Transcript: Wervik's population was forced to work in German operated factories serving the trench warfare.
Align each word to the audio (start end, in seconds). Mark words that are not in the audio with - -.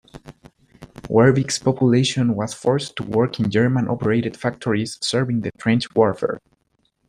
Wervik's 1.11 1.59
population 1.59 2.33
was 2.33 2.55
forced 2.55 2.95
to 2.95 3.03
work 3.03 3.39
in 3.39 3.51
German 3.51 3.87
operated 3.87 4.35
factories 4.35 4.97
serving 4.99 5.41
the 5.41 5.51
trench 5.59 5.93
warfare. 5.93 6.39